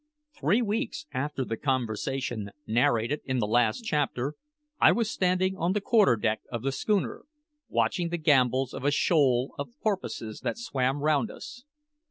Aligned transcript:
Three 0.35 0.63
weeks 0.63 1.05
after 1.13 1.45
the 1.45 1.57
conversation 1.57 2.49
narrated 2.65 3.21
in 3.23 3.37
the 3.37 3.45
last 3.45 3.81
chapter 3.85 4.33
I 4.79 4.91
was 4.91 5.11
standing 5.11 5.55
on 5.55 5.73
the 5.73 5.79
quarter 5.81 6.15
deck 6.15 6.41
of 6.51 6.63
the 6.63 6.71
schooner, 6.71 7.25
watching 7.69 8.09
the 8.09 8.17
gambols 8.17 8.73
of 8.73 8.83
a 8.83 8.89
shoal 8.89 9.53
of 9.59 9.79
porpoises 9.83 10.39
that 10.39 10.57
swam 10.57 11.01
round 11.03 11.29
us. 11.29 11.65